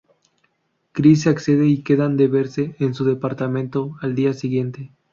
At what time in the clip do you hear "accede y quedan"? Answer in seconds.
1.27-2.17